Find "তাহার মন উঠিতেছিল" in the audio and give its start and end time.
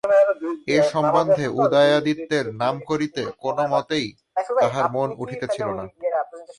4.61-5.67